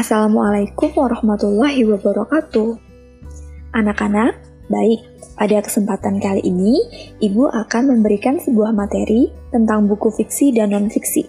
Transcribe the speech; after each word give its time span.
Assalamualaikum 0.00 0.96
warahmatullahi 0.96 1.84
wabarakatuh. 1.84 2.72
Anak-anak, 3.76 4.32
baik, 4.72 5.04
pada 5.36 5.60
kesempatan 5.60 6.16
kali 6.16 6.40
ini, 6.40 6.80
Ibu 7.20 7.52
akan 7.52 7.92
memberikan 7.92 8.40
sebuah 8.40 8.72
materi 8.72 9.28
tentang 9.52 9.84
buku 9.84 10.08
fiksi 10.08 10.56
dan 10.56 10.72
non-fiksi. 10.72 11.28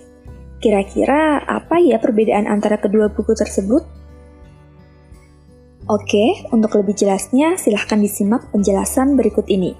Kira-kira 0.63 1.43
apa 1.43 1.83
ya 1.83 1.99
perbedaan 1.99 2.47
antara 2.47 2.79
kedua 2.79 3.11
buku 3.11 3.35
tersebut? 3.35 3.83
Oke, 5.91 6.47
untuk 6.55 6.71
lebih 6.79 6.95
jelasnya 6.95 7.59
silahkan 7.59 7.99
disimak 7.99 8.55
penjelasan 8.55 9.19
berikut 9.19 9.51
ini. 9.51 9.75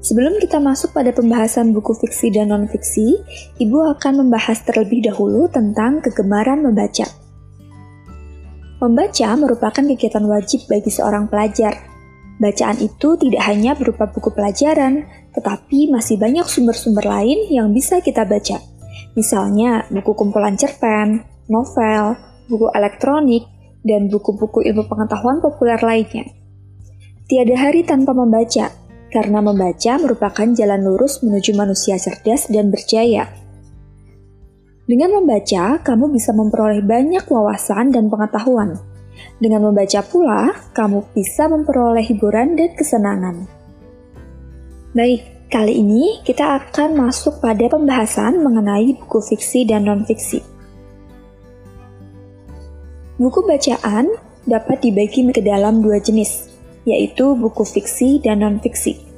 Sebelum 0.00 0.40
kita 0.40 0.56
masuk 0.56 0.96
pada 0.96 1.12
pembahasan 1.12 1.76
buku 1.76 1.92
fiksi 1.92 2.32
dan 2.32 2.48
non-fiksi, 2.48 3.20
Ibu 3.60 3.84
akan 3.96 4.24
membahas 4.24 4.64
terlebih 4.64 5.04
dahulu 5.04 5.44
tentang 5.52 6.00
kegemaran 6.00 6.64
membaca. 6.64 7.04
Membaca 8.80 9.28
merupakan 9.36 9.84
kegiatan 9.84 10.24
wajib 10.24 10.64
bagi 10.72 10.88
seorang 10.88 11.28
pelajar. 11.28 11.76
Bacaan 12.40 12.80
itu 12.80 13.20
tidak 13.20 13.44
hanya 13.44 13.76
berupa 13.76 14.08
buku 14.08 14.32
pelajaran, 14.32 15.04
tetapi 15.36 15.92
masih 15.92 16.16
banyak 16.16 16.48
sumber-sumber 16.48 17.04
lain 17.04 17.52
yang 17.52 17.68
bisa 17.76 18.00
kita 18.00 18.24
baca. 18.24 18.56
Misalnya 19.12 19.84
buku 19.92 20.16
kumpulan 20.16 20.56
cerpen, 20.56 21.28
novel, 21.52 22.16
buku 22.48 22.72
elektronik, 22.72 23.44
dan 23.84 24.08
buku-buku 24.08 24.64
ilmu 24.64 24.88
pengetahuan 24.88 25.44
populer 25.44 25.76
lainnya. 25.84 26.24
Tiada 27.28 27.60
hari 27.60 27.84
tanpa 27.84 28.16
membaca, 28.16 28.79
karena 29.10 29.42
membaca 29.42 29.98
merupakan 29.98 30.48
jalan 30.54 30.80
lurus 30.86 31.20
menuju 31.20 31.52
manusia 31.58 31.98
cerdas 31.98 32.46
dan 32.48 32.70
berjaya. 32.70 33.28
Dengan 34.90 35.22
membaca, 35.22 35.78
kamu 35.86 36.10
bisa 36.10 36.34
memperoleh 36.34 36.82
banyak 36.82 37.22
wawasan 37.30 37.94
dan 37.94 38.10
pengetahuan. 38.10 38.74
Dengan 39.38 39.70
membaca 39.70 40.02
pula, 40.02 40.50
kamu 40.74 41.06
bisa 41.14 41.46
memperoleh 41.46 42.02
hiburan 42.02 42.58
dan 42.58 42.74
kesenangan. 42.74 43.46
Baik, 44.90 45.46
kali 45.46 45.78
ini 45.78 46.18
kita 46.26 46.58
akan 46.58 46.98
masuk 47.06 47.38
pada 47.38 47.70
pembahasan 47.70 48.42
mengenai 48.42 48.98
buku 48.98 49.22
fiksi 49.22 49.62
dan 49.62 49.86
non-fiksi. 49.86 50.42
Buku 53.20 53.46
bacaan 53.46 54.10
dapat 54.42 54.82
dibagi 54.82 55.28
ke 55.30 55.38
dalam 55.38 55.84
dua 55.84 56.02
jenis, 56.02 56.50
yaitu 56.82 57.38
buku 57.38 57.62
fiksi 57.62 58.18
dan 58.18 58.42
non-fiksi. 58.42 59.09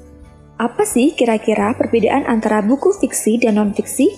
Apa 0.60 0.84
sih 0.84 1.16
kira-kira 1.16 1.72
perbedaan 1.76 2.28
antara 2.28 2.60
buku 2.60 2.92
fiksi 2.96 3.40
dan 3.40 3.56
non-fiksi? 3.56 4.12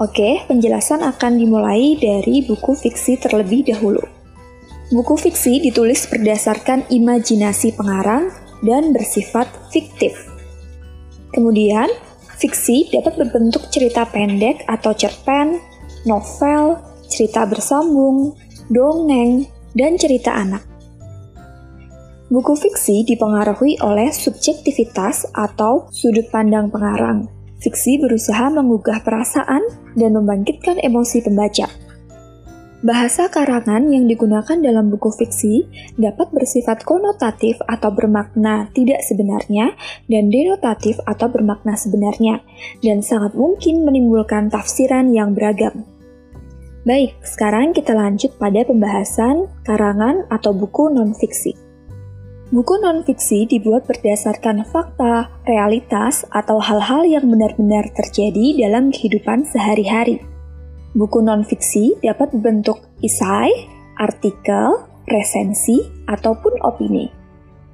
Oke, 0.00 0.48
penjelasan 0.48 1.04
akan 1.04 1.36
dimulai 1.36 1.94
dari 2.00 2.40
buku 2.48 2.72
fiksi 2.72 3.20
terlebih 3.20 3.68
dahulu. 3.68 4.00
Buku 4.90 5.14
fiksi 5.14 5.60
ditulis 5.60 6.08
berdasarkan 6.08 6.88
imajinasi 6.88 7.76
pengarang 7.76 8.32
dan 8.64 8.96
bersifat 8.96 9.46
fiktif. 9.70 10.16
Kemudian, 11.30 11.86
fiksi 12.40 12.90
dapat 12.90 13.20
berbentuk 13.20 13.68
cerita 13.70 14.08
pendek 14.08 14.64
atau 14.66 14.96
cerpen, 14.96 15.60
novel, 16.08 16.80
cerita 17.06 17.44
bersambung, 17.44 18.34
dongeng, 18.72 19.46
dan 19.76 19.94
cerita 20.00 20.34
anak. 20.34 20.69
Buku 22.30 22.54
fiksi 22.54 23.02
dipengaruhi 23.02 23.82
oleh 23.82 24.14
subjektivitas 24.14 25.26
atau 25.34 25.90
sudut 25.90 26.30
pandang 26.30 26.70
pengarang. 26.70 27.26
Fiksi 27.58 27.98
berusaha 27.98 28.46
menggugah 28.54 29.02
perasaan 29.02 29.66
dan 29.98 30.14
membangkitkan 30.14 30.78
emosi 30.78 31.26
pembaca. 31.26 31.66
Bahasa 32.86 33.26
karangan 33.26 33.90
yang 33.90 34.06
digunakan 34.06 34.54
dalam 34.62 34.94
buku 34.94 35.10
fiksi 35.10 35.66
dapat 35.98 36.30
bersifat 36.30 36.86
konotatif 36.86 37.58
atau 37.66 37.90
bermakna 37.90 38.70
tidak 38.78 39.02
sebenarnya 39.02 39.74
dan 40.06 40.30
denotatif 40.30 41.02
atau 41.10 41.26
bermakna 41.34 41.74
sebenarnya, 41.74 42.46
dan 42.78 43.02
sangat 43.02 43.34
mungkin 43.34 43.82
menimbulkan 43.82 44.54
tafsiran 44.54 45.10
yang 45.10 45.34
beragam. 45.34 45.82
Baik, 46.86 47.12
sekarang 47.26 47.74
kita 47.74 47.90
lanjut 47.90 48.38
pada 48.38 48.62
pembahasan 48.62 49.50
karangan 49.66 50.30
atau 50.30 50.54
buku 50.54 50.94
non-fiksi. 50.94 51.69
Buku 52.50 52.82
non-fiksi 52.82 53.46
dibuat 53.46 53.86
berdasarkan 53.86 54.66
fakta, 54.66 55.30
realitas, 55.46 56.26
atau 56.34 56.58
hal-hal 56.58 57.06
yang 57.06 57.30
benar-benar 57.30 57.86
terjadi 57.94 58.66
dalam 58.66 58.90
kehidupan 58.90 59.46
sehari-hari. 59.46 60.18
Buku 60.98 61.22
non-fiksi 61.22 62.02
dapat 62.02 62.34
berbentuk 62.34 62.82
isai, 63.06 63.54
artikel, 64.02 64.82
resensi, 65.06 65.78
ataupun 66.10 66.58
opini. 66.66 67.06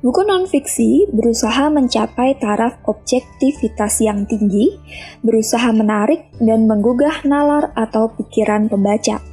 Buku 0.04 0.28
non-fiksi 0.28 1.08
berusaha 1.08 1.72
mencapai 1.72 2.36
taraf 2.36 2.76
objektivitas 2.84 4.04
yang 4.04 4.28
tinggi, 4.28 4.76
berusaha 5.24 5.72
menarik 5.72 6.28
dan 6.36 6.68
menggugah 6.68 7.24
nalar 7.24 7.72
atau 7.72 8.12
pikiran 8.12 8.68
pembaca. 8.68 9.24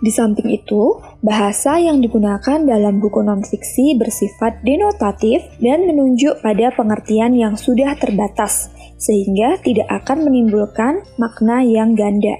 Di 0.00 0.12
samping 0.12 0.48
itu, 0.48 0.96
bahasa 1.26 1.74
yang 1.82 1.98
digunakan 1.98 2.62
dalam 2.62 3.02
buku 3.02 3.18
non-fiksi 3.18 3.98
bersifat 3.98 4.62
denotatif 4.62 5.42
dan 5.58 5.82
menunjuk 5.82 6.38
pada 6.38 6.70
pengertian 6.70 7.34
yang 7.34 7.58
sudah 7.58 7.98
terbatas, 7.98 8.70
sehingga 8.94 9.58
tidak 9.58 9.90
akan 9.90 10.30
menimbulkan 10.30 11.02
makna 11.18 11.66
yang 11.66 11.98
ganda. 11.98 12.38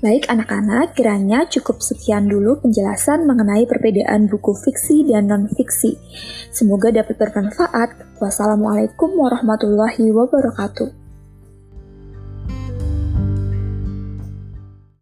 Baik 0.00 0.24
anak-anak, 0.32 0.96
kiranya 0.96 1.44
cukup 1.52 1.84
sekian 1.84 2.32
dulu 2.32 2.64
penjelasan 2.64 3.28
mengenai 3.28 3.68
perbedaan 3.68 4.24
buku 4.28 4.56
fiksi 4.56 5.04
dan 5.12 5.28
non-fiksi. 5.28 6.00
Semoga 6.48 6.88
dapat 6.88 7.20
bermanfaat. 7.20 8.16
Wassalamualaikum 8.16 9.12
warahmatullahi 9.20 10.08
wabarakatuh. 10.16 11.05